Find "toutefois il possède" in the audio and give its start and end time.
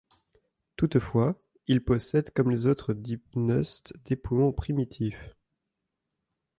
0.77-2.31